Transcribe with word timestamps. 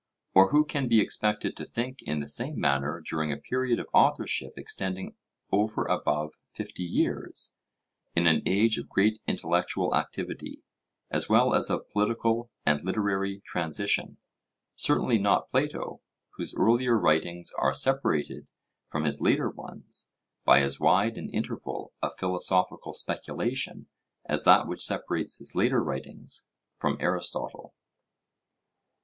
Or 0.33 0.49
who 0.49 0.65
can 0.65 0.87
be 0.87 0.99
expected 0.99 1.55
to 1.57 1.65
think 1.67 2.01
in 2.01 2.21
the 2.21 2.27
same 2.27 2.59
manner 2.59 3.03
during 3.07 3.31
a 3.31 3.37
period 3.37 3.79
of 3.79 3.85
authorship 3.93 4.53
extending 4.57 5.13
over 5.51 5.85
above 5.85 6.33
fifty 6.55 6.81
years, 6.81 7.53
in 8.15 8.25
an 8.25 8.41
age 8.47 8.79
of 8.79 8.89
great 8.89 9.21
intellectual 9.27 9.93
activity, 9.95 10.63
as 11.11 11.29
well 11.29 11.53
as 11.53 11.69
of 11.69 11.87
political 11.93 12.49
and 12.65 12.83
literary 12.83 13.41
transition? 13.45 14.17
Certainly 14.75 15.19
not 15.19 15.49
Plato, 15.49 16.01
whose 16.31 16.55
earlier 16.55 16.97
writings 16.97 17.51
are 17.59 17.75
separated 17.75 18.47
from 18.89 19.03
his 19.03 19.21
later 19.21 19.51
ones 19.51 20.09
by 20.43 20.61
as 20.61 20.79
wide 20.79 21.15
an 21.19 21.29
interval 21.29 21.93
of 22.01 22.17
philosophical 22.17 22.95
speculation 22.95 23.85
as 24.25 24.45
that 24.45 24.67
which 24.67 24.83
separates 24.83 25.37
his 25.37 25.53
later 25.53 25.79
writings 25.83 26.47
from 26.79 26.97
Aristotle. 26.99 27.75